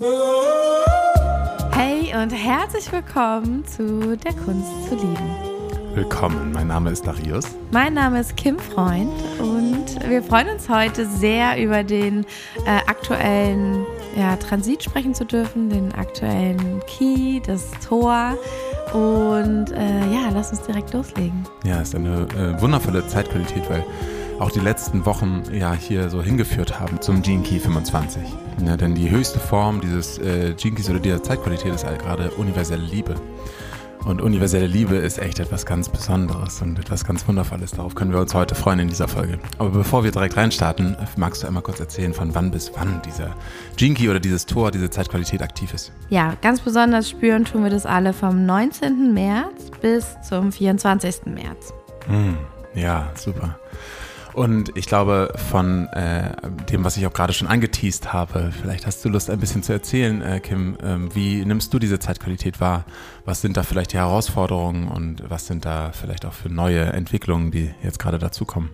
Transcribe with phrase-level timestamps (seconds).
[0.00, 0.14] Hey
[2.14, 5.34] und herzlich willkommen zu Der Kunst zu lieben.
[5.92, 7.46] Willkommen, mein Name ist Darius.
[7.72, 12.24] Mein Name ist Kim Freund und wir freuen uns heute sehr über den
[12.64, 13.84] äh, aktuellen
[14.16, 18.36] ja, Transit sprechen zu dürfen, den aktuellen Key, das Tor.
[18.92, 21.44] Und äh, ja, lass uns direkt loslegen.
[21.64, 23.84] Ja, es ist eine äh, wundervolle Zeitqualität, weil
[24.38, 28.22] auch die letzten Wochen ja hier so hingeführt haben zum Gene Key 25.
[28.64, 32.30] Ja, denn die höchste Form dieses äh, Gene Keys oder dieser Zeitqualität ist halt gerade
[32.32, 33.14] universelle Liebe.
[34.04, 37.72] Und universelle Liebe ist echt etwas ganz Besonderes und etwas ganz Wundervolles.
[37.72, 39.38] Darauf können wir uns heute freuen in dieser Folge.
[39.58, 43.34] Aber bevor wir direkt reinstarten, magst du einmal kurz erzählen, von wann bis wann dieser
[43.76, 45.92] Jinky oder dieses Tor, diese Zeitqualität aktiv ist?
[46.08, 49.12] Ja, ganz besonders spüren tun wir das alle vom 19.
[49.12, 51.26] März bis zum 24.
[51.26, 51.74] März.
[52.06, 52.34] Mm,
[52.78, 53.58] ja, super.
[54.38, 56.30] Und ich glaube, von äh,
[56.70, 59.72] dem, was ich auch gerade schon angeteased habe, vielleicht hast du Lust, ein bisschen zu
[59.72, 60.78] erzählen, äh, Kim.
[60.80, 62.84] Ähm, wie nimmst du diese Zeitqualität wahr?
[63.24, 67.50] Was sind da vielleicht die Herausforderungen und was sind da vielleicht auch für neue Entwicklungen,
[67.50, 68.70] die jetzt gerade dazukommen?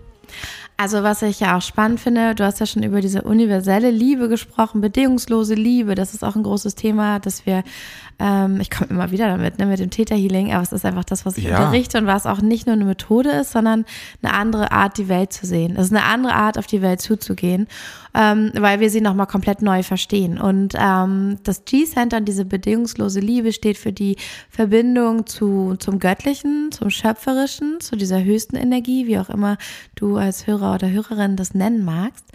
[0.77, 4.27] Also was ich ja auch spannend finde, du hast ja schon über diese universelle Liebe
[4.27, 5.95] gesprochen, bedingungslose Liebe.
[5.95, 7.63] Das ist auch ein großes Thema, dass wir
[8.17, 11.03] ähm, ich komme immer wieder damit, ne, mit dem Theta Healing, aber es ist einfach
[11.03, 11.57] das, was ich ja.
[11.57, 13.85] unterrichte und was auch nicht nur eine Methode ist, sondern
[14.21, 15.75] eine andere Art, die Welt zu sehen.
[15.77, 17.67] Es ist eine andere Art, auf die Welt zuzugehen,
[18.13, 20.39] ähm, weil wir sie nochmal komplett neu verstehen.
[20.39, 24.15] Und ähm, das G-Center, diese bedingungslose Liebe, steht für die
[24.49, 29.57] Verbindung zu, zum Göttlichen, zum Schöpferischen, zu dieser höchsten Energie, wie auch immer
[29.95, 32.25] du als Hörer oder Hörerin das nennen magst.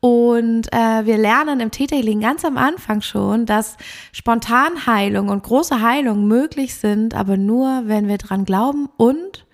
[0.00, 3.76] Und äh, wir lernen im Täterhealing ganz am Anfang schon, dass
[4.12, 9.46] Spontanheilung und große Heilung möglich sind, aber nur, wenn wir dran glauben und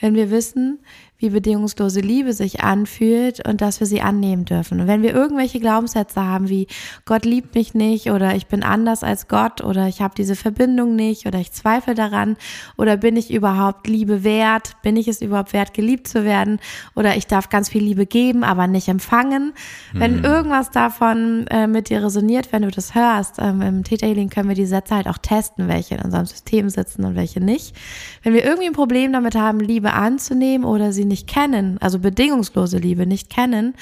[0.00, 0.80] wenn wir wissen,
[1.20, 4.80] wie bedingungslose Liebe sich anfühlt und dass wir sie annehmen dürfen.
[4.80, 6.66] Und wenn wir irgendwelche Glaubenssätze haben wie
[7.04, 10.96] Gott liebt mich nicht oder ich bin anders als Gott oder ich habe diese Verbindung
[10.96, 12.36] nicht oder ich zweifle daran
[12.78, 16.58] oder bin ich überhaupt Liebe wert, bin ich es überhaupt wert, geliebt zu werden
[16.94, 19.52] oder ich darf ganz viel Liebe geben, aber nicht empfangen.
[19.92, 20.00] Mhm.
[20.00, 24.30] Wenn irgendwas davon äh, mit dir resoniert, wenn du das hörst, ähm, im Theta Healing
[24.30, 27.76] können wir die Sätze halt auch testen, welche in unserem System sitzen und welche nicht.
[28.22, 32.78] Wenn wir irgendwie ein Problem damit haben, Liebe anzunehmen oder sie nicht kennen, also bedingungslose
[32.78, 33.74] Liebe nicht kennen,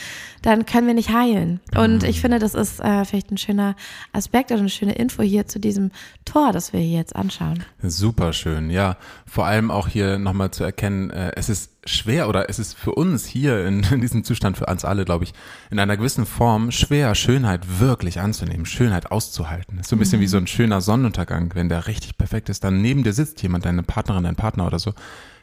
[0.43, 1.61] dann können wir nicht heilen.
[1.77, 3.77] Und ich finde, das ist äh, vielleicht ein schöner
[4.13, 5.93] Aspekt oder eine schöne Info hier zu diesem
[6.25, 7.63] Tor, das wir hier jetzt anschauen.
[7.83, 8.97] Super schön, ja.
[9.27, 12.93] Vor allem auch hier nochmal zu erkennen, äh, es ist schwer oder es ist für
[12.93, 15.33] uns hier in, in diesem Zustand, für uns alle, glaube ich,
[15.71, 19.77] in einer gewissen Form schwer, Schönheit wirklich anzunehmen, Schönheit auszuhalten.
[19.77, 20.23] Das ist so ein bisschen mhm.
[20.25, 23.65] wie so ein schöner Sonnenuntergang, wenn der richtig perfekt ist, dann neben dir sitzt jemand,
[23.65, 24.95] deine Partnerin, dein Partner oder so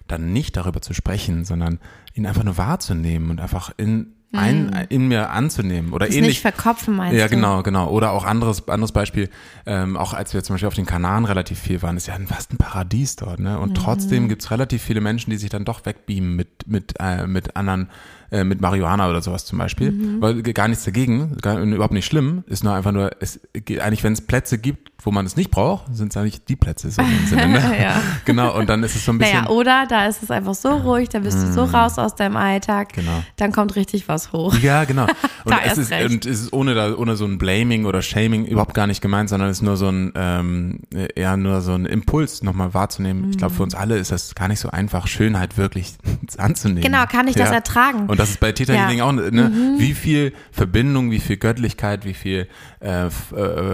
[0.07, 1.79] dann nicht darüber zu sprechen, sondern
[2.13, 4.73] ihn einfach nur wahrzunehmen und einfach in ein, mhm.
[4.89, 6.31] in mir anzunehmen oder das ähnlich.
[6.31, 7.89] Nicht verkopfen meinst Ja, genau, genau.
[7.89, 9.29] Oder auch anderes, anderes Beispiel,
[9.65, 12.53] ähm, auch als wir zum Beispiel auf den Kanaren relativ viel waren, ist ja fast
[12.53, 13.59] ein Paradies dort, ne?
[13.59, 13.75] Und mhm.
[13.75, 17.89] trotzdem gibt's relativ viele Menschen, die sich dann doch wegbeamen mit, mit, äh, mit anderen
[18.35, 19.91] äh, mit Marihuana oder sowas zum Beispiel.
[19.91, 20.21] Mhm.
[20.21, 24.03] Weil gar nichts dagegen, gar, überhaupt nicht schlimm, ist nur einfach nur, es geht eigentlich,
[24.03, 27.01] wenn es Plätze gibt, wo man es nicht braucht, sind es eigentlich die Plätze so
[27.01, 27.47] im Sinne.
[27.47, 27.75] Ne?
[27.81, 28.01] ja.
[28.25, 29.43] Genau, und dann ist es so ein bisschen.
[29.43, 31.75] Naja, oder da ist es einfach so ruhig, da bist du so mhm.
[31.75, 33.23] raus aus deinem Alltag, genau.
[33.35, 34.55] dann kommt richtig was hoch.
[34.55, 35.05] Ja, genau.
[35.45, 38.73] Und, es, ist, und es ist ohne, da, ohne so ein Blaming oder Shaming überhaupt
[38.73, 40.79] gar nicht gemeint, sondern es ist nur so ein, ähm,
[41.13, 43.25] eher nur so ein Impuls nochmal wahrzunehmen.
[43.25, 43.29] Mhm.
[43.29, 45.97] Ich glaube, für uns alle ist das gar nicht so einfach, Schönheit wirklich
[46.39, 46.81] anzunehmen.
[46.81, 47.43] Genau, kann ich ja.
[47.43, 48.07] das ertragen.
[48.07, 49.05] Und das ist bei Theta Healing ja.
[49.05, 49.49] auch, ne?
[49.49, 49.79] Mhm.
[49.79, 52.47] Wie viel Verbindung, wie viel Göttlichkeit, wie viel
[52.81, 53.09] äh, äh,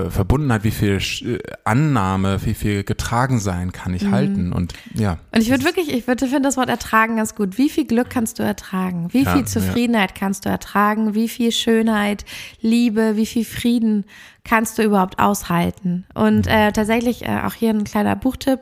[0.09, 4.11] Verbundenheit, wie viel äh, Annahme, wie viel getragen sein kann ich mhm.
[4.11, 5.17] halten und ja.
[5.31, 7.57] Und ich würde wirklich, ich würde finde das Wort ertragen ganz gut.
[7.57, 9.09] Wie viel Glück kannst du ertragen?
[9.11, 10.15] Wie viel ja, Zufriedenheit ja.
[10.17, 11.13] kannst du ertragen?
[11.15, 12.25] Wie viel Schönheit,
[12.61, 14.05] Liebe, wie viel Frieden
[14.43, 16.05] kannst du überhaupt aushalten?
[16.13, 18.59] Und äh, tatsächlich äh, auch hier ein kleiner Buchtipp.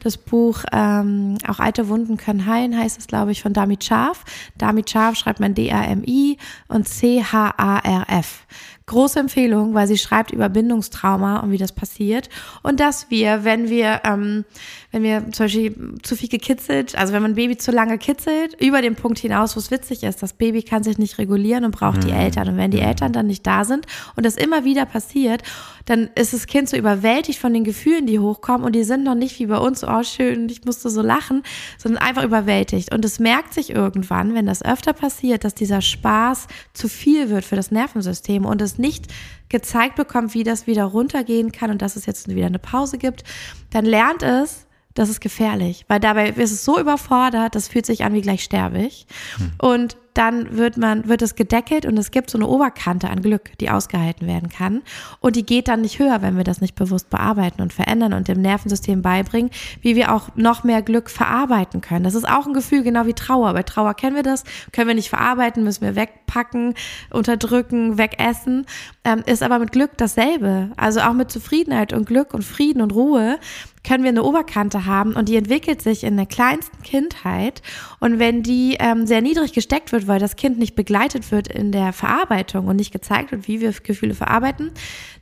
[0.00, 4.24] Das Buch ähm, Auch alte Wunden können heilen heißt es, glaube ich, von Damit Scharf.
[4.58, 6.38] Damit Scharf schreibt man D-A-M-I
[6.68, 8.46] und C-H-A-R-F.
[8.86, 12.28] Große Empfehlung, weil sie schreibt über Bindungstrauma und wie das passiert.
[12.62, 14.44] Und dass wir, wenn wir, ähm,
[14.90, 18.60] wenn wir zum Beispiel zu viel gekitzelt, also wenn man ein Baby zu lange kitzelt,
[18.60, 21.70] über den Punkt hinaus, wo es witzig ist, das Baby kann sich nicht regulieren und
[21.70, 22.08] braucht mhm.
[22.08, 22.48] die Eltern.
[22.48, 23.86] Und wenn die Eltern dann nicht da sind
[24.16, 25.42] und das immer wieder passiert,
[25.84, 29.14] dann ist das Kind so überwältigt von den Gefühlen, die hochkommen und die sind noch
[29.14, 31.42] nicht wie bei uns, oh schön, ich musste so lachen,
[31.78, 32.94] sondern einfach überwältigt.
[32.94, 37.44] Und es merkt sich irgendwann, wenn das öfter passiert, dass dieser Spaß zu viel wird
[37.44, 39.12] für das Nervensystem und es nicht
[39.48, 43.24] gezeigt bekommt, wie das wieder runtergehen kann und dass es jetzt wieder eine Pause gibt,
[43.70, 48.04] dann lernt es, das ist gefährlich, weil dabei ist es so überfordert, das fühlt sich
[48.04, 49.06] an wie gleich sterbe ich.
[49.36, 49.52] Hm.
[49.58, 53.56] Und dann wird man, wird es gedeckelt und es gibt so eine Oberkante an Glück,
[53.58, 54.82] die ausgehalten werden kann.
[55.20, 58.28] Und die geht dann nicht höher, wenn wir das nicht bewusst bearbeiten und verändern und
[58.28, 59.50] dem Nervensystem beibringen,
[59.80, 62.04] wie wir auch noch mehr Glück verarbeiten können.
[62.04, 63.52] Das ist auch ein Gefühl, genau wie Trauer.
[63.54, 66.74] Bei Trauer kennen wir das, können wir nicht verarbeiten, müssen wir wegpacken,
[67.10, 68.66] unterdrücken, wegessen.
[69.04, 70.70] Ähm, ist aber mit Glück dasselbe.
[70.76, 73.38] Also auch mit Zufriedenheit und Glück und Frieden und Ruhe
[73.84, 77.62] können wir eine Oberkante haben und die entwickelt sich in der kleinsten Kindheit.
[77.98, 81.72] Und wenn die ähm, sehr niedrig gesteckt wird, weil das Kind nicht begleitet wird in
[81.72, 84.70] der Verarbeitung und nicht gezeigt wird, wie wir Gefühle verarbeiten,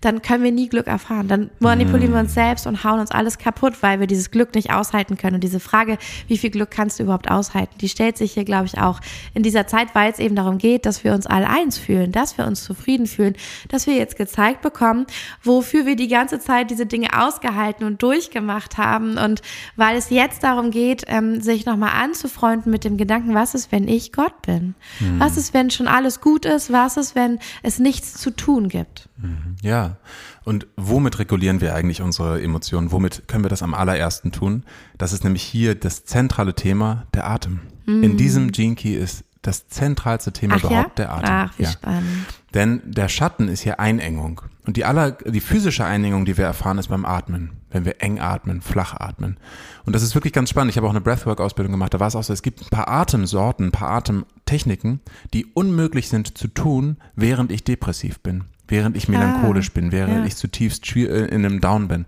[0.02, 1.28] dann können wir nie Glück erfahren.
[1.28, 4.72] Dann manipulieren wir uns selbst und hauen uns alles kaputt, weil wir dieses Glück nicht
[4.72, 5.36] aushalten können.
[5.36, 5.96] Und diese Frage,
[6.28, 9.00] wie viel Glück kannst du überhaupt aushalten, die stellt sich hier, glaube ich, auch
[9.32, 12.36] in dieser Zeit, weil es eben darum geht, dass wir uns alle eins fühlen, dass
[12.36, 13.36] wir uns zufrieden fühlen,
[13.68, 15.06] dass wir jetzt gezeigt bekommen,
[15.42, 19.18] wofür wir die ganze Zeit diese Dinge ausgehalten und durchgemacht haben.
[19.18, 19.42] Und
[19.76, 23.88] weil es jetzt darum geht, ähm, sich nochmal anzufreunden mit dem Gedanken, was ist, wenn
[23.88, 24.74] ich Gott bin?
[25.00, 25.18] Mhm.
[25.20, 26.72] Was ist, wenn schon alles gut ist?
[26.72, 29.08] Was ist, wenn es nichts zu tun gibt?
[29.16, 29.56] Mhm.
[29.62, 29.96] Ja.
[30.44, 32.92] Und womit regulieren wir eigentlich unsere Emotionen?
[32.92, 34.64] Womit können wir das am allerersten tun?
[34.98, 37.60] Das ist nämlich hier das zentrale Thema, der Atem.
[37.86, 38.02] Mm.
[38.02, 41.06] In diesem Gene Key ist das zentralste Thema Ach überhaupt ja?
[41.06, 41.30] der Atem.
[41.30, 41.70] Ach, wie ja.
[41.70, 42.26] spannend.
[42.54, 44.42] Denn der Schatten ist hier Einengung.
[44.66, 47.52] Und die aller, die physische Einengung, die wir erfahren, ist beim Atmen.
[47.70, 49.38] Wenn wir eng atmen, flach atmen.
[49.86, 50.70] Und das ist wirklich ganz spannend.
[50.70, 51.94] Ich habe auch eine Breathwork-Ausbildung gemacht.
[51.94, 55.00] Da war es auch so, es gibt ein paar Atemsorten, ein paar Atemtechniken,
[55.32, 60.18] die unmöglich sind zu tun, während ich depressiv bin während ich melancholisch ah, bin, während
[60.18, 60.24] ja.
[60.24, 62.06] ich zutiefst äh, in einem Down bin.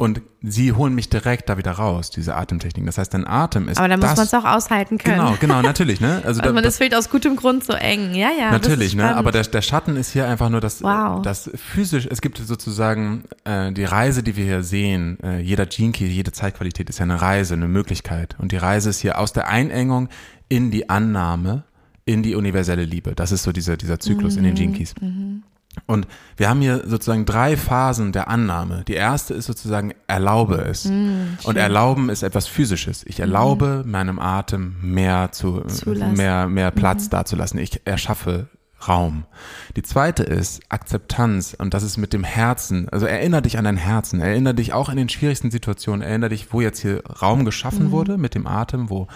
[0.00, 2.86] Und sie holen mich direkt da wieder raus, diese Atemtechniken.
[2.86, 3.76] Das heißt, dein Atem ist.
[3.76, 5.18] Aber da muss man es auch aushalten können.
[5.18, 6.22] Genau, genau, natürlich, ne?
[6.24, 8.50] Also, also man ist vielleicht aus gutem Grund so eng, ja, ja.
[8.50, 9.14] Natürlich, ne?
[9.14, 11.20] Aber der, der Schatten ist hier einfach nur das, wow.
[11.20, 15.92] das physisch, es gibt sozusagen äh, die Reise, die wir hier sehen, äh, jeder Gene
[15.92, 18.36] Key, jede Zeitqualität ist ja eine Reise, eine Möglichkeit.
[18.38, 20.08] Und die Reise ist hier aus der Einengung
[20.48, 21.64] in die Annahme,
[22.06, 23.14] in die universelle Liebe.
[23.14, 24.38] Das ist so dieser, dieser Zyklus mhm.
[24.38, 24.94] in den Gene Keys.
[24.98, 25.42] Mhm.
[25.86, 26.06] Und
[26.36, 28.84] wir haben hier sozusagen drei Phasen der Annahme.
[28.88, 30.86] Die erste ist sozusagen erlaube es.
[30.86, 33.04] Mm, und erlauben ist etwas physisches.
[33.06, 33.90] Ich erlaube mm.
[33.90, 36.16] meinem Atem mehr zu Zulassen.
[36.16, 37.10] mehr mehr Platz mm.
[37.10, 37.58] dazulassen.
[37.60, 38.48] Ich erschaffe
[38.86, 39.24] Raum.
[39.76, 42.88] Die zweite ist Akzeptanz und das ist mit dem Herzen.
[42.88, 46.52] Also erinnere dich an dein Herzen, erinnere dich auch in den schwierigsten Situationen, erinnere dich,
[46.52, 47.90] wo jetzt hier Raum geschaffen mhm.
[47.90, 49.06] wurde mit dem Atem, wo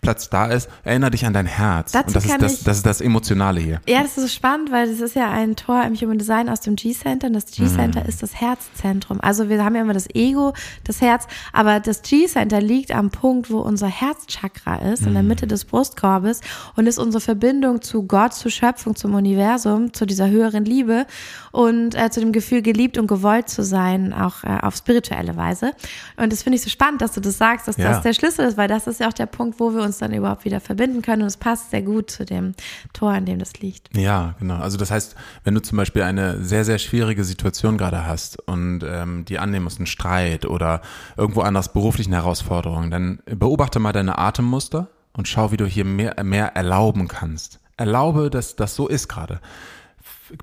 [0.00, 1.92] Platz da ist, erinnere dich an dein Herz.
[1.92, 3.80] Dazu und das ist das, das ist das Emotionale hier.
[3.88, 6.76] Ja, das ist spannend, weil das ist ja ein Tor im Human Design aus dem
[6.76, 8.08] G-Center und das G-Center mhm.
[8.08, 9.20] ist das Herzzentrum.
[9.20, 10.52] Also wir haben ja immer das Ego,
[10.84, 15.08] das Herz, aber das G-Center liegt am Punkt, wo unser Herzchakra ist, mhm.
[15.08, 15.28] in der mhm.
[15.28, 16.40] Mitte des Brustkorbes
[16.76, 21.06] und ist unsere Verbindung zu Gott, zu Schöpfung, zum Universum, zu dieser höheren Liebe
[21.52, 25.72] und äh, zu dem Gefühl, geliebt und gewollt zu sein, auch äh, auf spirituelle Weise.
[26.16, 27.90] Und das finde ich so spannend, dass du das sagst, dass ja.
[27.90, 30.12] das der Schlüssel ist, weil das ist ja auch der Punkt, wo wir uns dann
[30.12, 31.22] überhaupt wieder verbinden können.
[31.22, 32.54] Und es passt sehr gut zu dem
[32.92, 33.96] Tor, an dem das liegt.
[33.96, 34.56] Ja, genau.
[34.56, 35.14] Also das heißt,
[35.44, 39.64] wenn du zum Beispiel eine sehr, sehr schwierige Situation gerade hast und ähm, die annehmen
[39.64, 40.80] musst, einen Streit oder
[41.16, 46.24] irgendwo anders beruflichen Herausforderungen, dann beobachte mal deine Atemmuster und schau, wie du hier mehr,
[46.24, 47.60] mehr erlauben kannst.
[47.76, 49.40] Erlaube, dass das so ist gerade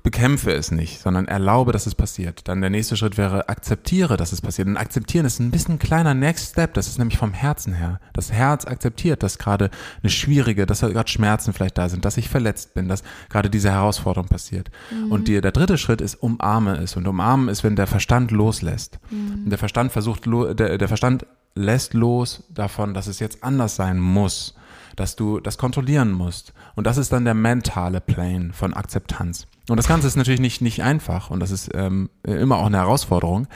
[0.02, 2.48] bekämpfe es nicht, sondern erlaube, dass es passiert.
[2.48, 4.68] Dann der nächste Schritt wäre, akzeptiere, dass es passiert.
[4.68, 6.74] Und akzeptieren ist ein bisschen ein kleiner Next Step.
[6.74, 8.00] Das ist nämlich vom Herzen her.
[8.12, 9.70] Das Herz akzeptiert, dass gerade
[10.02, 13.70] eine schwierige, dass gerade Schmerzen vielleicht da sind, dass ich verletzt bin, dass gerade diese
[13.70, 14.70] Herausforderung passiert.
[14.90, 15.12] Mhm.
[15.12, 16.96] Und die, der dritte Schritt ist, umarme es.
[16.96, 18.98] Und umarmen ist, wenn der Verstand loslässt.
[19.10, 19.44] Mhm.
[19.44, 24.00] Und der Verstand versucht, der, der Verstand lässt los davon, dass es jetzt anders sein
[24.00, 24.54] muss
[24.96, 26.52] dass du das kontrollieren musst.
[26.74, 29.46] Und das ist dann der mentale Plane von Akzeptanz.
[29.68, 32.78] Und das Ganze ist natürlich nicht, nicht einfach und das ist ähm, immer auch eine
[32.78, 33.46] Herausforderung,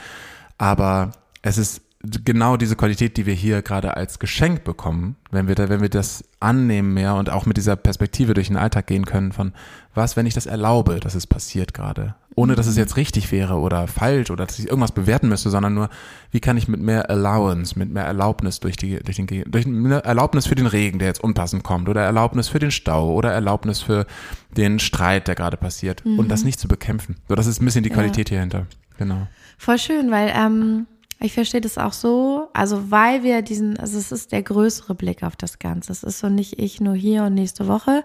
[0.57, 5.55] aber es ist genau diese Qualität, die wir hier gerade als Geschenk bekommen, wenn wir
[5.55, 9.05] da, wenn wir das annehmen mehr und auch mit dieser Perspektive durch den Alltag gehen
[9.05, 9.51] können von
[9.93, 13.55] was, wenn ich das erlaube, dass es passiert gerade, ohne dass es jetzt richtig wäre
[13.55, 15.89] oder falsch oder dass ich irgendwas bewerten müsste, sondern nur,
[16.31, 20.01] wie kann ich mit mehr Allowance, mit mehr Erlaubnis durch die, durch den, durch eine
[20.05, 23.81] Erlaubnis für den Regen, der jetzt unpassend kommt oder Erlaubnis für den Stau oder Erlaubnis
[23.81, 24.05] für
[24.55, 26.17] den Streit, der gerade passiert mhm.
[26.17, 27.17] und das nicht zu bekämpfen.
[27.27, 28.35] So, das ist ein bisschen die Qualität ja.
[28.35, 28.67] hier hinter.
[28.97, 29.27] Genau.
[29.57, 30.87] Voll schön, weil, ähm,
[31.21, 35.23] ich verstehe das auch so, also weil wir diesen, also es ist der größere Blick
[35.23, 35.91] auf das Ganze.
[35.91, 38.03] Es ist so nicht ich nur hier und nächste Woche,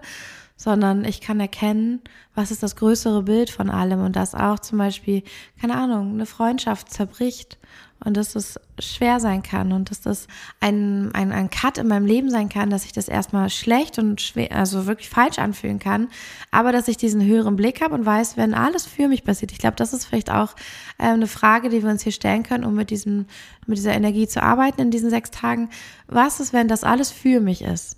[0.55, 2.01] sondern ich kann erkennen,
[2.33, 5.23] was ist das größere Bild von allem und dass auch zum Beispiel,
[5.59, 7.57] keine Ahnung, eine Freundschaft zerbricht
[8.03, 10.27] und dass es schwer sein kann und dass das
[10.59, 14.21] ein, ein, ein Cut in meinem Leben sein kann, dass ich das erstmal schlecht und
[14.21, 16.07] schwer, also wirklich falsch anfühlen kann,
[16.51, 19.51] aber dass ich diesen höheren Blick habe und weiß, wenn alles für mich passiert.
[19.51, 20.55] Ich glaube, das ist vielleicht auch
[20.97, 23.25] äh, eine Frage, die wir uns hier stellen können, um mit diesem,
[23.65, 25.69] mit dieser Energie zu arbeiten in diesen sechs Tagen.
[26.07, 27.97] Was ist, wenn das alles für mich ist?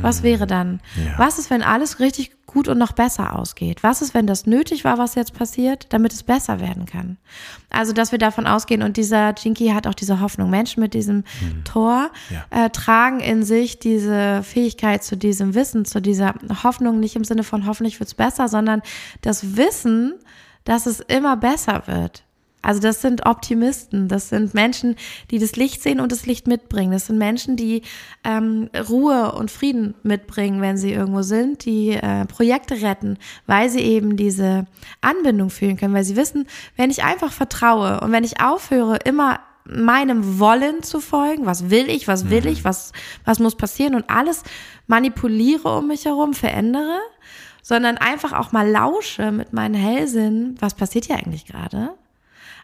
[0.00, 0.80] Was wäre dann?
[0.96, 1.18] Ja.
[1.18, 3.82] Was ist, wenn alles richtig gut und noch besser ausgeht?
[3.82, 7.16] Was ist, wenn das nötig war, was jetzt passiert, damit es besser werden kann?
[7.70, 10.50] Also, dass wir davon ausgehen und dieser Jinky hat auch diese Hoffnung.
[10.50, 11.24] Menschen mit diesem
[11.64, 12.66] Tor Ja.
[12.66, 17.42] äh, tragen in sich diese Fähigkeit zu diesem Wissen, zu dieser Hoffnung, nicht im Sinne
[17.42, 18.82] von hoffentlich wird's besser, sondern
[19.22, 20.14] das Wissen,
[20.64, 22.22] dass es immer besser wird.
[22.62, 24.96] Also das sind Optimisten, das sind Menschen,
[25.30, 26.92] die das Licht sehen und das Licht mitbringen.
[26.92, 27.82] Das sind Menschen, die
[28.22, 33.80] ähm, Ruhe und Frieden mitbringen, wenn sie irgendwo sind, die äh, Projekte retten, weil sie
[33.80, 34.66] eben diese
[35.00, 39.40] Anbindung fühlen können, weil sie wissen, wenn ich einfach vertraue und wenn ich aufhöre, immer
[39.64, 42.92] meinem Wollen zu folgen, was will ich, was will ich, was,
[43.24, 44.42] was muss passieren und alles
[44.86, 46.98] manipuliere um mich herum, verändere,
[47.62, 51.94] sondern einfach auch mal lausche mit meinen Hellsinn, was passiert hier eigentlich gerade?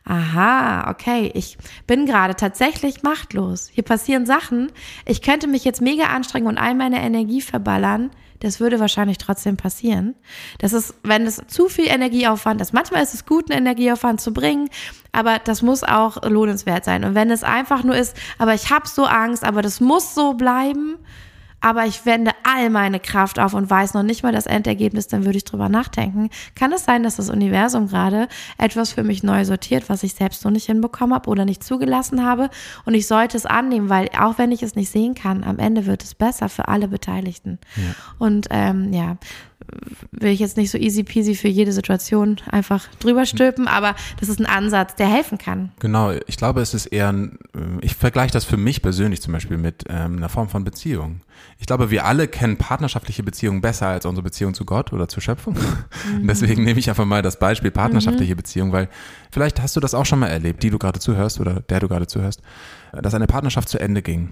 [0.04, 3.68] Aha, okay, ich bin gerade tatsächlich machtlos.
[3.72, 4.72] Hier passieren Sachen.
[5.04, 8.10] Ich könnte mich jetzt mega anstrengen und all meine Energie verballern.
[8.40, 10.14] Das würde wahrscheinlich trotzdem passieren.
[10.58, 12.72] Das ist, wenn es zu viel Energieaufwand ist.
[12.72, 14.70] Manchmal ist es gut, einen Energieaufwand zu bringen,
[15.12, 17.04] aber das muss auch lohnenswert sein.
[17.04, 20.34] Und wenn es einfach nur ist, aber ich habe so Angst, aber das muss so
[20.34, 20.96] bleiben,
[21.60, 25.24] aber ich wende all meine Kraft auf und weiß noch nicht mal das Endergebnis, dann
[25.24, 26.30] würde ich drüber nachdenken.
[26.54, 30.44] Kann es sein, dass das Universum gerade etwas für mich neu sortiert, was ich selbst
[30.44, 32.50] noch nicht hinbekommen habe oder nicht zugelassen habe?
[32.84, 35.86] Und ich sollte es annehmen, weil auch wenn ich es nicht sehen kann, am Ende
[35.86, 37.58] wird es besser für alle Beteiligten.
[38.18, 39.16] Und ähm, ja,
[40.10, 44.28] will ich jetzt nicht so easy peasy für jede Situation einfach drüber stülpen, aber das
[44.28, 45.72] ist ein Ansatz, der helfen kann.
[45.80, 49.32] Genau, ich glaube, es ist eher ein, äh, ich vergleiche das für mich persönlich zum
[49.32, 51.20] Beispiel mit ähm, einer Form von Beziehung.
[51.58, 55.22] Ich glaube, wir alle kennen partnerschaftliche Beziehungen besser als unsere Beziehung zu Gott oder zur
[55.22, 55.56] Schöpfung.
[55.56, 58.88] Und Deswegen nehme ich einfach mal das Beispiel partnerschaftliche Beziehung, weil
[59.30, 61.88] vielleicht hast du das auch schon mal erlebt, die du gerade zuhörst oder der du
[61.88, 62.42] gerade zuhörst,
[62.92, 64.30] dass eine Partnerschaft zu Ende ging.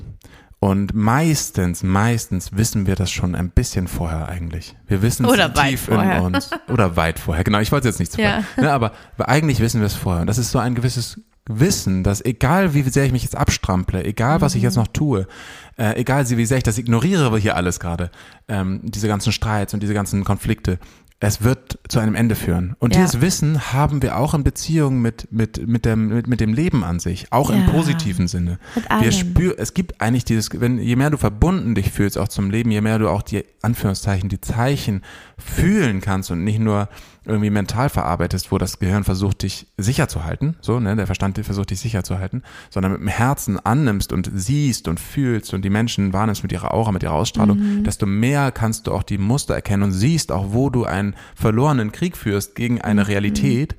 [0.58, 4.74] Und meistens, meistens wissen wir das schon ein bisschen vorher eigentlich.
[4.86, 6.18] Wir wissen es tief vorher.
[6.18, 6.50] in uns.
[6.68, 7.44] Oder weit vorher.
[7.44, 8.42] Genau, ich wollte jetzt nicht zu Ja.
[8.56, 10.22] Ne, aber eigentlich wissen wir es vorher.
[10.22, 14.04] Und das ist so ein gewisses Wissen, dass egal wie sehr ich mich jetzt abstrample,
[14.04, 15.28] egal was ich jetzt noch tue,
[15.76, 18.10] äh, egal wie sehr ich das ignoriere hier alles gerade,
[18.48, 20.78] ähm, diese ganzen Streits und diese ganzen Konflikte,
[21.18, 22.76] es wird zu einem Ende führen.
[22.78, 23.00] Und Ja.
[23.00, 26.84] dieses Wissen haben wir auch in Beziehung mit, mit, mit, dem, mit, mit dem Leben
[26.84, 27.70] an sich, auch im Ja.
[27.70, 28.58] positiven Sinne.
[29.00, 32.50] Wir spür, es gibt eigentlich dieses, wenn, je mehr du verbunden dich fühlst auch zum
[32.50, 35.02] Leben, je mehr du auch die Anführungszeichen, die Zeichen
[35.38, 36.88] fühlen kannst und nicht nur
[37.26, 41.38] irgendwie mental verarbeitest, wo das Gehirn versucht, dich sicher zu halten, so, ne, der Verstand
[41.44, 45.62] versucht, dich sicher zu halten, sondern mit dem Herzen annimmst und siehst und fühlst und
[45.62, 49.18] die Menschen wahrnimmst mit ihrer Aura, mit ihrer Ausstrahlung, desto mehr kannst du auch die
[49.18, 53.76] Muster erkennen und siehst auch, wo du einen verlorenen Krieg führst gegen eine Realität,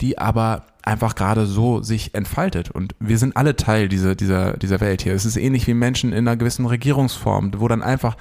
[0.00, 2.70] die aber einfach gerade so sich entfaltet.
[2.70, 5.12] Und wir sind alle Teil dieser, dieser, dieser Welt hier.
[5.12, 8.16] Es ist ähnlich wie Menschen in einer gewissen Regierungsform, wo dann einfach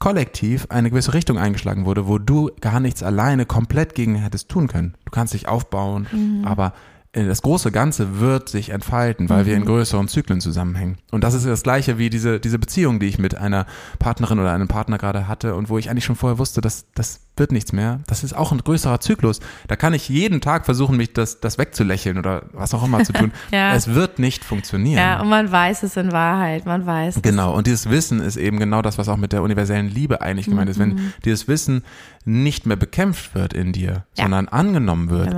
[0.00, 4.66] kollektiv eine gewisse Richtung eingeschlagen wurde, wo du gar nichts alleine komplett gegen hättest tun
[4.66, 4.94] können.
[5.04, 6.72] Du kannst dich aufbauen, aber
[7.12, 10.96] äh, das große Ganze wird sich entfalten, weil wir in größeren Zyklen zusammenhängen.
[11.10, 13.66] Und das ist das Gleiche wie diese, diese Beziehung, die ich mit einer
[13.98, 17.20] Partnerin oder einem Partner gerade hatte und wo ich eigentlich schon vorher wusste, dass das
[17.36, 18.00] wird nichts mehr.
[18.06, 19.40] Das ist auch ein größerer Zyklus.
[19.66, 23.12] Da kann ich jeden Tag versuchen, mich das, das wegzulächeln oder was auch immer zu
[23.12, 23.32] tun.
[23.50, 23.74] Ja.
[23.74, 24.98] Es wird nicht funktionieren.
[24.98, 27.22] Ja, und man weiß es in Wahrheit, man weiß es.
[27.22, 30.46] Genau, und dieses Wissen ist eben genau das, was auch mit der universellen Liebe eigentlich
[30.46, 30.76] gemeint ist.
[30.78, 30.82] Mhm.
[30.98, 31.82] Wenn dieses Wissen
[32.24, 34.24] nicht mehr bekämpft wird in dir, Ja.
[34.24, 35.30] sondern angenommen wird,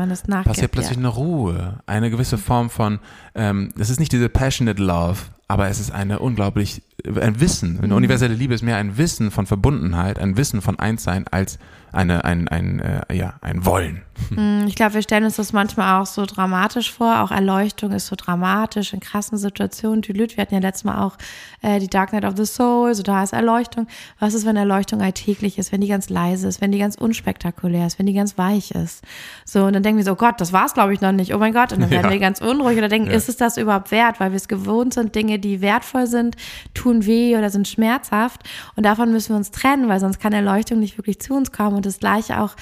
[0.44, 1.02] passiert plötzlich ja.
[1.02, 2.98] eine Ruhe, eine gewisse Form von,
[3.34, 5.18] ähm, es ist nicht diese passionate love,
[5.48, 7.84] aber es ist eine unglaublich, ein Wissen, Mhm.
[7.84, 11.58] eine universelle Liebe ist mehr ein Wissen von Verbundenheit, ein Wissen von Einssein als
[11.92, 14.02] eine, ein, ein, äh, ja, ein Wollen.
[14.30, 17.20] Mm, Ich glaube, wir stellen uns das manchmal auch so dramatisch vor.
[17.22, 20.02] Auch Erleuchtung ist so dramatisch in krassen Situationen.
[20.06, 21.16] Wir hatten ja letztes Mal auch
[21.60, 23.86] äh, die Dark Night of the Soul, so da ist Erleuchtung.
[24.18, 27.86] Was ist, wenn Erleuchtung alltäglich ist, wenn die ganz leise ist, wenn die ganz unspektakulär
[27.86, 29.02] ist, wenn die ganz weich ist?
[29.44, 31.34] So, und dann denken wir so, oh Gott, das war's, glaube ich, noch nicht.
[31.34, 31.72] Oh mein Gott.
[31.72, 32.10] Und dann werden Ja.
[32.10, 33.16] wir ganz unruhig oder denken, Ja.
[33.16, 34.18] ist es das überhaupt wert?
[34.20, 36.36] Weil wir es gewohnt sind, Dinge, die wertvoll sind,
[36.74, 38.42] tun weh oder sind schmerzhaft.
[38.76, 41.81] Und davon müssen wir uns trennen, weil sonst kann Erleuchtung nicht wirklich zu uns kommen.
[41.82, 42.54] Und das gleiche auch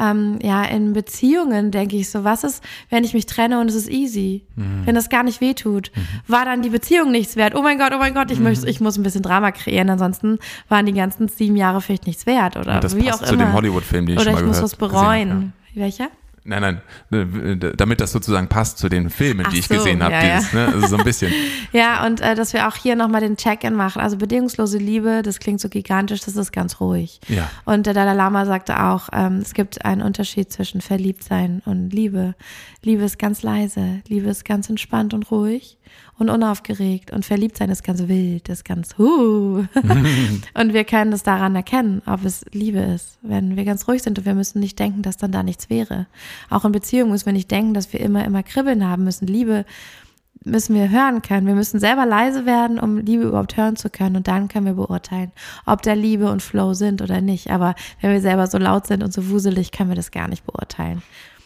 [0.00, 3.74] ähm, ja in Beziehungen, denke ich so, was ist, wenn ich mich trenne und es
[3.74, 4.44] ist easy?
[4.54, 4.82] Mhm.
[4.86, 5.90] Wenn das gar nicht weh tut?
[6.28, 7.56] War dann die Beziehung nichts wert?
[7.56, 8.44] Oh mein Gott, oh mein Gott, ich, Mhm.
[8.44, 12.24] möchte, ich muss ein bisschen Drama kreieren, ansonsten waren die ganzen sieben Jahre vielleicht nichts
[12.26, 13.46] wert oder Und das wie passt auch zu immer.
[13.46, 15.52] dem Hollywood-Film, den ich oder schon mal ich muss gehört- was gesehen habe, bereuen.
[15.74, 16.08] Welcher?
[16.48, 20.14] Nein, nein, damit das sozusagen passt zu den Filmen, Ach die ich so, gesehen habe.
[20.14, 20.66] ja, dieses, Ne?
[20.66, 21.32] Also so ein bisschen.
[21.72, 24.00] Ja, und äh, dass wir auch hier nochmal den Check-in machen.
[24.00, 27.20] Also bedingungslose Liebe, das klingt so gigantisch, das ist ganz ruhig.
[27.28, 27.50] Ja.
[27.66, 32.34] Und der Dalai Lama sagte auch, ähm, es gibt einen Unterschied zwischen Verliebtsein und Liebe.
[32.82, 35.76] Liebe ist ganz leise, Liebe ist ganz entspannt und ruhig
[36.18, 39.64] und unaufgeregt und Verliebtsein ist ganz wild, ist ganz huh.
[40.54, 44.18] und wir können das daran erkennen, ob es Liebe ist, wenn wir ganz ruhig sind
[44.18, 46.06] und wir müssen nicht denken, dass dann da nichts wäre.
[46.50, 49.26] Auch in Beziehungen müssen wir nicht denken, dass wir immer, immer kribbeln haben müssen.
[49.26, 49.64] Liebe
[50.44, 51.46] müssen wir hören können.
[51.46, 54.16] Wir müssen selber leise werden, um Liebe überhaupt hören zu können.
[54.16, 55.32] Und dann können wir beurteilen,
[55.66, 57.50] ob da Liebe und Flow sind oder nicht.
[57.50, 60.44] Aber wenn wir selber so laut sind und so wuselig, können wir das gar nicht
[60.44, 61.02] beurteilen.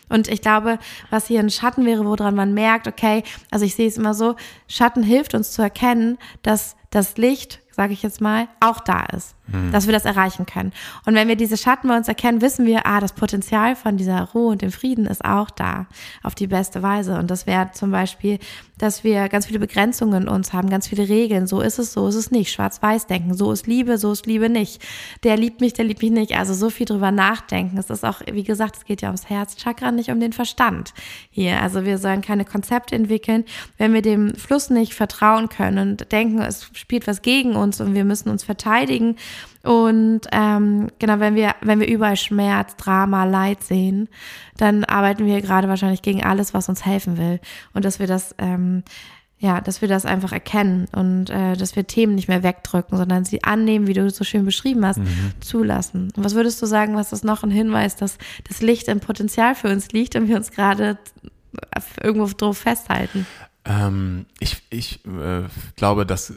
[0.09, 0.79] Und ich glaube,
[1.11, 4.37] was hier ein Schatten wäre, woran man merkt, okay, also ich sehe es immer so,
[4.69, 9.35] Schatten hilft uns zu erkennen, dass das Licht sage ich jetzt mal, auch da ist,
[9.49, 9.73] mhm.
[9.73, 10.73] dass wir das erreichen können.
[11.07, 14.23] Und wenn wir diese Schatten bei uns erkennen, wissen wir, ah, das Potenzial von dieser
[14.33, 15.87] Ruhe und dem Frieden ist auch da,
[16.23, 17.19] auf die beste Weise.
[17.19, 18.39] Und das wäre zum Beispiel,
[18.79, 21.47] dass wir ganz viele Begrenzungen in uns haben, ganz viele Regeln.
[21.47, 22.53] So ist es, so ist es nicht.
[22.53, 23.35] Schwarz-Weiß denken.
[23.35, 24.83] So ist Liebe, so ist Liebe nicht.
[25.23, 26.37] Der liebt mich, der liebt mich nicht.
[26.37, 27.79] Also so viel drüber nachdenken.
[27.79, 30.93] Es ist auch, wie gesagt, es geht ja ums Herzchakra, nicht um den Verstand
[31.31, 31.63] hier.
[31.63, 33.45] Also wir sollen keine Konzepte entwickeln,
[33.79, 37.95] wenn wir dem Fluss nicht vertrauen können und denken, es spielt was gegen uns und
[37.95, 39.17] wir müssen uns verteidigen.
[39.63, 44.09] Und ähm, genau, wenn wir, wenn wir überall Schmerz, Drama, Leid sehen,
[44.57, 47.39] dann arbeiten wir gerade wahrscheinlich gegen alles, was uns helfen will.
[47.73, 48.83] Und dass wir das, ähm,
[49.39, 53.25] ja, dass wir das einfach erkennen und äh, dass wir Themen nicht mehr wegdrücken, sondern
[53.25, 55.33] sie annehmen, wie du es so schön beschrieben hast, mhm.
[55.41, 56.13] zulassen.
[56.17, 59.55] Und was würdest du sagen, was ist noch ein Hinweis, dass das Licht im Potenzial
[59.55, 60.99] für uns liegt und wir uns gerade
[62.03, 63.25] irgendwo drauf festhalten?
[63.65, 65.45] Ähm, ich ich äh,
[65.77, 66.35] glaube, das äh,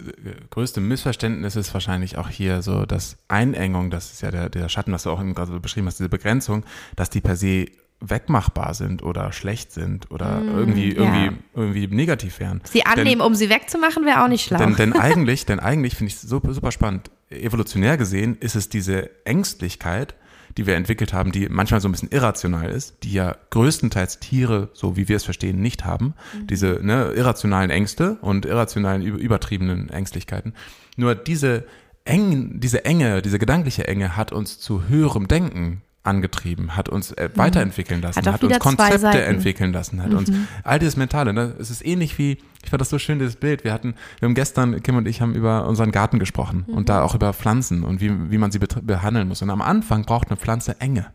[0.51, 4.91] größte Missverständnis ist wahrscheinlich auch hier so, dass Einengung, das ist ja der, der Schatten,
[4.91, 6.63] was du auch gerade beschrieben hast, diese Begrenzung,
[6.95, 7.65] dass die per se
[7.99, 11.33] wegmachbar sind oder schlecht sind oder mm, irgendwie, irgendwie, ja.
[11.55, 12.61] irgendwie negativ wären.
[12.65, 14.57] Sie annehmen, denn, um sie wegzumachen, wäre auch nicht schlau.
[14.57, 17.09] Denn, denn eigentlich, denn eigentlich finde ich es super, super spannend.
[17.29, 20.15] Evolutionär gesehen ist es diese Ängstlichkeit,
[20.57, 24.69] die wir entwickelt haben, die manchmal so ein bisschen irrational ist, die ja größtenteils Tiere,
[24.73, 26.13] so wie wir es verstehen, nicht haben.
[26.33, 26.47] Mhm.
[26.47, 30.53] Diese ne, irrationalen Ängste und irrationalen, übertriebenen Ängstlichkeiten.
[30.95, 31.65] Nur diese
[32.05, 37.29] eng, diese Enge, diese gedankliche Enge hat uns zu höherem Denken angetrieben, hat uns äh,
[37.29, 37.37] mhm.
[37.37, 40.17] weiterentwickeln lassen, hat, hat uns Konzepte entwickeln lassen, hat mhm.
[40.17, 40.31] uns
[40.63, 41.33] all dieses Mentale.
[41.33, 41.55] Ne?
[41.59, 43.63] Es ist ähnlich wie, ich fand das so schön, dieses Bild.
[43.63, 46.73] Wir hatten, wir haben gestern, Kim und ich haben über unseren Garten gesprochen mhm.
[46.73, 49.41] und da auch über Pflanzen und wie, wie man sie behandeln muss.
[49.41, 51.07] Und am Anfang braucht eine Pflanze Enge.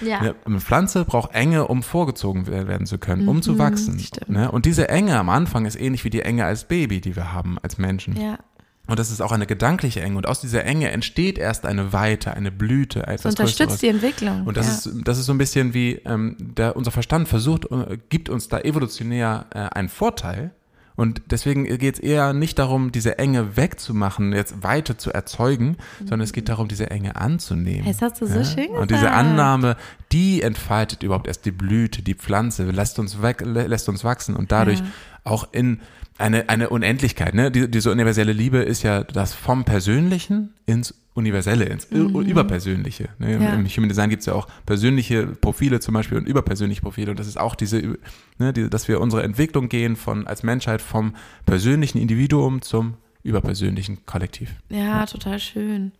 [0.00, 0.34] Ja.
[0.44, 4.04] Eine Pflanze braucht Enge, um vorgezogen werden zu können, um zu mhm, wachsen.
[4.26, 4.50] Ne?
[4.50, 7.58] Und diese Enge am Anfang ist ähnlich wie die Enge als Baby, die wir haben
[7.62, 8.16] als Menschen.
[8.20, 8.38] Ja.
[8.86, 10.18] Und das ist auch eine gedankliche Enge.
[10.18, 13.06] Und aus dieser Enge entsteht erst eine Weite, eine Blüte.
[13.06, 13.80] Etwas das unterstützt Größeres.
[13.80, 14.46] die Entwicklung.
[14.46, 14.92] Und das, ja.
[14.92, 18.48] ist, das ist so ein bisschen wie, ähm, der, unser Verstand versucht, äh, gibt uns
[18.48, 20.50] da evolutionär äh, einen Vorteil.
[20.96, 25.76] Und deswegen geht es eher nicht darum, diese Enge wegzumachen, jetzt Weite zu erzeugen, mhm.
[26.06, 27.84] sondern es geht darum, diese Enge anzunehmen.
[27.84, 28.44] Das hast du so ja?
[28.44, 28.80] schön gesagt.
[28.80, 29.76] Und diese Annahme,
[30.12, 34.52] die entfaltet überhaupt erst die Blüte, die Pflanze, lässt uns, weg, lässt uns wachsen und
[34.52, 34.86] dadurch ja.
[35.24, 35.80] Auch in
[36.18, 37.34] eine, eine Unendlichkeit.
[37.34, 37.50] Ne?
[37.50, 42.20] Die, diese universelle Liebe ist ja das vom Persönlichen ins Universelle, ins mhm.
[42.20, 43.08] Überpersönliche.
[43.18, 43.42] Ne?
[43.42, 43.54] Ja.
[43.54, 47.10] Im Human Design gibt es ja auch persönliche Profile zum Beispiel und überpersönliche Profile.
[47.10, 47.96] Und das ist auch diese,
[48.38, 51.14] ne, die, dass wir unsere Entwicklung gehen von als Menschheit vom
[51.46, 54.50] persönlichen Individuum zum überpersönlichen Kollektiv.
[54.68, 55.92] Ja, ja, total schön.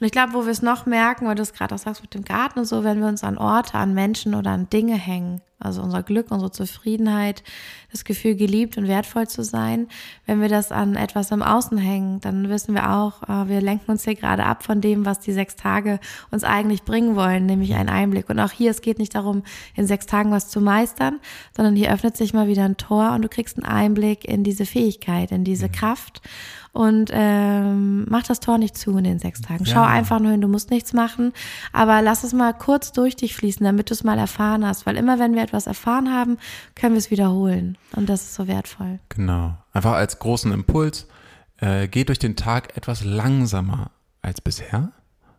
[0.00, 2.12] Und ich glaube, wo wir es noch merken, weil du es gerade auch sagst mit
[2.12, 5.40] dem Garten und so, wenn wir uns an Orte, an Menschen oder an Dinge hängen,
[5.62, 7.42] also unser Glück, unsere Zufriedenheit,
[7.90, 9.88] das Gefühl, geliebt und wertvoll zu sein.
[10.26, 13.90] Wenn wir das an etwas im Außen hängen, dann wissen wir auch, äh, wir lenken
[13.90, 17.74] uns hier gerade ab von dem, was die sechs Tage uns eigentlich bringen wollen, nämlich
[17.74, 18.30] einen Einblick.
[18.30, 19.42] Und auch hier, es geht nicht darum,
[19.74, 21.20] in sechs Tagen was zu meistern,
[21.56, 24.66] sondern hier öffnet sich mal wieder ein Tor und du kriegst einen Einblick in diese
[24.66, 25.72] Fähigkeit, in diese mhm.
[25.72, 26.22] Kraft
[26.72, 29.66] und ähm, mach das Tor nicht zu in den sechs Tagen.
[29.66, 29.86] Schau ja.
[29.86, 31.32] einfach nur hin, du musst nichts machen,
[31.72, 34.96] aber lass es mal kurz durch dich fließen, damit du es mal erfahren hast, weil
[34.96, 36.38] immer wenn wir etwas erfahren haben,
[36.74, 38.98] können wir es wiederholen und das ist so wertvoll.
[39.10, 41.06] Genau, einfach als großen Impuls,
[41.58, 43.90] äh, geh durch den Tag etwas langsamer
[44.22, 44.92] als bisher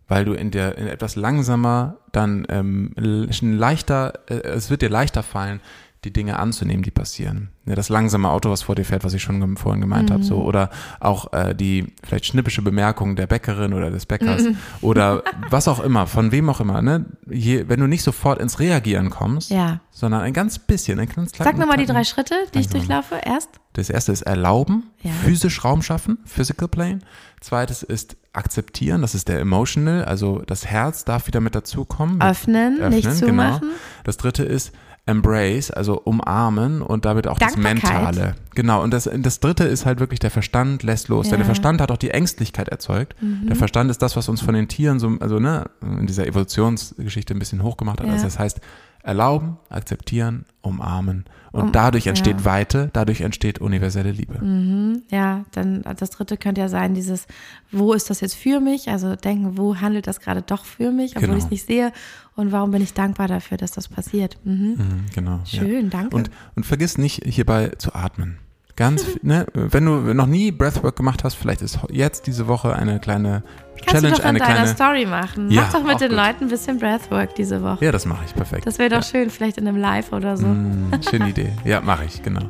[0.09, 5.23] weil du in der in etwas langsamer dann ähm, leichter äh, es wird dir leichter
[5.23, 5.61] fallen
[6.03, 7.49] die Dinge anzunehmen, die passieren.
[7.65, 10.13] Ja, das langsame Auto, was vor dir fährt, was ich schon vorhin gemeint mhm.
[10.13, 14.57] habe, so oder auch äh, die vielleicht schnippische Bemerkung der Bäckerin oder des Bäckers mhm.
[14.81, 16.81] oder was auch immer, von wem auch immer.
[16.81, 17.05] Ne?
[17.29, 19.79] Je, wenn du nicht sofort ins Reagieren kommst, ja.
[19.91, 21.53] sondern ein ganz bisschen, ein ganz kleines.
[21.53, 23.15] Sag nochmal die drei Schritte, die ich durchlaufe.
[23.23, 23.49] Erst.
[23.73, 25.11] Das erste ist erlauben, ja.
[25.11, 26.99] physisch Raum schaffen, physical plane.
[27.39, 32.21] Zweites ist akzeptieren, das ist der emotional, also das Herz darf wieder mit dazukommen.
[32.21, 33.61] Öffnen, öffnen nicht zumachen.
[33.61, 33.73] Genau.
[34.03, 34.73] Das dritte ist
[35.05, 37.57] Embrace, also umarmen und damit auch das.
[37.57, 38.35] Mentale.
[38.55, 41.25] Genau, und das, das dritte ist halt wirklich der Verstand lässt los.
[41.25, 41.37] Denn Ja.
[41.37, 43.15] der Verstand hat auch die Ängstlichkeit erzeugt.
[43.21, 47.33] Der Verstand ist das, was uns von den Tieren so, also ne, in dieser Evolutionsgeschichte
[47.33, 48.07] ein bisschen hochgemacht hat.
[48.07, 48.13] Ja.
[48.13, 48.61] Also das heißt,
[49.03, 51.25] erlauben, akzeptieren, umarmen.
[51.51, 52.45] Und Um- dadurch entsteht ja.
[52.45, 54.43] Weite, dadurch entsteht universelle Liebe.
[54.43, 57.27] Mhm, ja, dann das dritte könnte ja sein, dieses,
[57.71, 58.89] wo ist das jetzt für mich?
[58.89, 61.37] Also denken, wo handelt das gerade doch für mich, obwohl Genau.
[61.37, 61.91] ich es nicht sehe?
[62.35, 64.37] Und warum bin ich dankbar dafür, dass das passiert?
[64.45, 64.53] Mhm.
[64.77, 65.41] Mhm, genau.
[65.45, 65.59] ja.
[65.61, 66.15] Schön, danke.
[66.15, 68.37] Und, und vergiss nicht hierbei zu atmen.
[68.75, 72.99] Ganz, ne, wenn du noch nie Breathwork gemacht hast, vielleicht ist jetzt diese Woche eine
[72.99, 73.43] kleine
[73.85, 74.67] Kannst Challenge, du doch in eine deiner kleine.
[74.67, 75.51] Story machen.
[75.51, 76.17] Ja, Mach doch mit den gut.
[76.17, 77.83] Leuten ein bisschen Breathwork diese Woche.
[77.83, 78.65] Ja, das mache ich perfekt.
[78.65, 79.03] Das wäre doch ja.
[79.03, 80.47] schön, vielleicht in einem Live oder so.
[80.47, 81.53] Mm, schöne Idee.
[81.65, 82.49] Ja, mache ich, genau.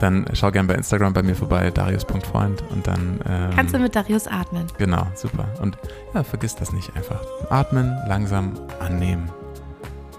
[0.00, 3.20] Dann schau gerne bei Instagram bei mir vorbei, darius.freund und dann.
[3.26, 4.66] Ähm, Kannst du mit Darius atmen?
[4.76, 5.48] Genau, super.
[5.62, 5.78] Und
[6.14, 7.20] ja, vergiss das nicht einfach.
[7.48, 9.30] Atmen, langsam annehmen.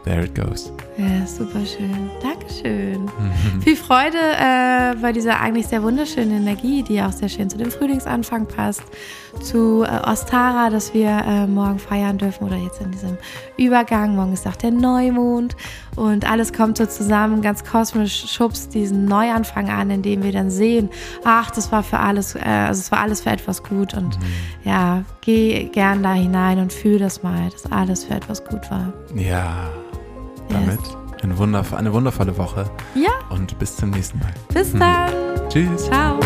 [0.04, 0.72] There it goes.
[0.98, 2.10] Ja, super schön.
[2.24, 3.08] Dankeschön.
[3.64, 7.70] Viel Freude äh, bei dieser eigentlich sehr wunderschönen Energie, die auch sehr schön zu dem
[7.70, 8.82] Frühlingsanfang passt,
[9.40, 13.16] zu äh, Ostara, dass wir äh, morgen feiern dürfen oder jetzt in diesem
[13.58, 14.16] Übergang.
[14.16, 15.56] Morgen ist auch der Neumond
[15.96, 20.90] und alles kommt so zusammen, ganz kosmisch schubst diesen Neuanfang an, indem wir dann sehen,
[21.24, 24.18] ach, das war für alles, äh, also es war alles für etwas gut und
[24.64, 28.94] ja, geh gern da hinein und fühl das mal, dass alles für etwas gut war.
[29.14, 29.70] Ja,
[30.50, 30.80] damit
[31.24, 34.34] eine, wunderv eine wundervolle Woche Ja, und bis zum nächsten Mal.
[34.54, 35.12] bis dann.
[35.50, 35.86] Tschüss.
[35.86, 36.20] Ciao.